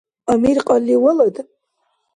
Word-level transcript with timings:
Амир 0.31 0.57
кьалли 0.67 0.95
валад? 1.03 1.35